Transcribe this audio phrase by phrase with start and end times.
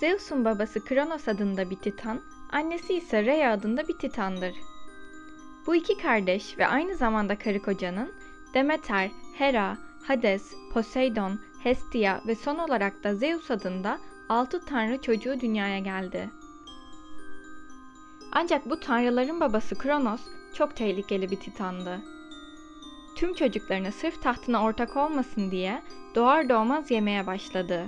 [0.00, 2.20] Zeus'un babası Kronos adında bir titan,
[2.52, 4.54] annesi ise Rhea adında bir titandır.
[5.66, 8.12] Bu iki kardeş ve aynı zamanda karı kocanın
[8.54, 13.98] Demeter, Hera, Hades, Poseidon, Hestia ve son olarak da Zeus adında
[14.28, 16.30] altı tanrı çocuğu dünyaya geldi.
[18.32, 20.20] Ancak bu tanrıların babası Kronos
[20.54, 22.00] çok tehlikeli bir titandı.
[23.16, 25.82] Tüm çocuklarını sırf tahtına ortak olmasın diye
[26.14, 27.86] doğar doğmaz yemeye başladı.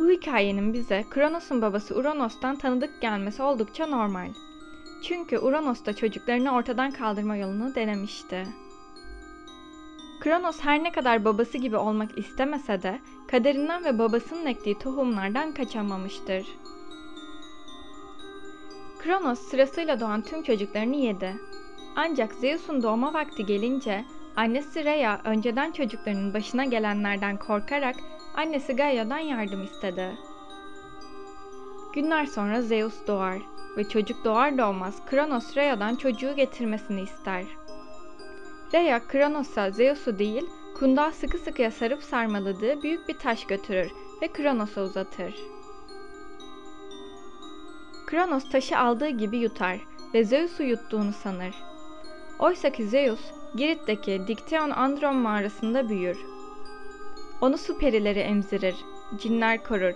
[0.00, 4.28] Bu hikayenin bize Kronos'un babası Uranos'tan tanıdık gelmesi oldukça normal.
[5.02, 8.46] Çünkü Uranos da çocuklarını ortadan kaldırma yolunu denemişti.
[10.20, 16.46] Kronos her ne kadar babası gibi olmak istemese de kaderinden ve babasının ektiği tohumlardan kaçamamıştır.
[18.98, 21.36] Kronos sırasıyla doğan tüm çocuklarını yedi.
[21.96, 24.04] Ancak Zeus'un doğma vakti gelince
[24.36, 27.96] annesi Rhea önceden çocuklarının başına gelenlerden korkarak
[28.34, 30.16] annesi Gaia'dan yardım istedi.
[31.94, 33.38] Günler sonra Zeus doğar
[33.76, 37.44] ve çocuk doğar doğmaz Kronos Rhea'dan çocuğu getirmesini ister.
[38.74, 40.46] Rhea Kronos'a Zeus'u değil
[40.78, 43.90] kundağı sıkı sıkıya sarıp sarmaladığı büyük bir taş götürür
[44.22, 45.34] ve Kronos'a uzatır.
[48.06, 49.78] Kronos taşı aldığı gibi yutar
[50.14, 51.54] ve Zeus'u yuttuğunu sanır.
[52.38, 53.20] Oysa ki Zeus,
[53.54, 56.18] Girit'teki Dikteon Andron mağarasında büyür.
[57.40, 58.74] Onu su perileri emzirir,
[59.18, 59.94] cinler korur,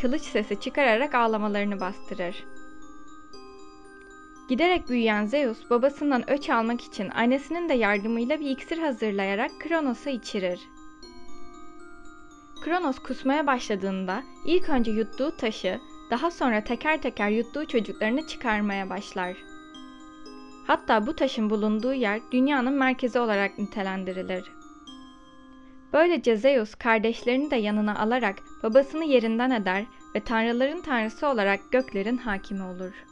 [0.00, 2.44] kılıç sesi çıkararak ağlamalarını bastırır.
[4.48, 10.60] Giderek büyüyen Zeus babasından öç almak için annesinin de yardımıyla bir iksir hazırlayarak Kronos'a içirir.
[12.64, 15.80] Kronos kusmaya başladığında ilk önce yuttuğu taşı,
[16.10, 19.36] daha sonra teker teker yuttuğu çocuklarını çıkarmaya başlar.
[20.66, 24.59] Hatta bu taşın bulunduğu yer dünyanın merkezi olarak nitelendirilir.
[25.92, 32.62] Böylece Zeus kardeşlerini de yanına alarak babasını yerinden eder ve tanrıların tanrısı olarak göklerin hakimi
[32.62, 33.09] olur.''